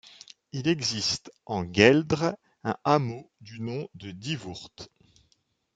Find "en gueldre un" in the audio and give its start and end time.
1.45-2.75